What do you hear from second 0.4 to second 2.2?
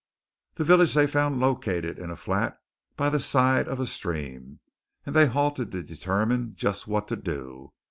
The village they found located in a